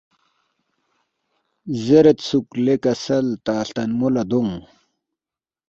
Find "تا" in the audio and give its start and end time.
3.45-3.53